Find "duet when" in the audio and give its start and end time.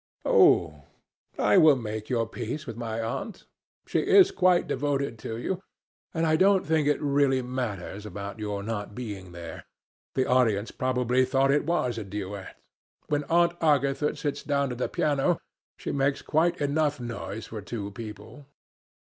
12.03-13.25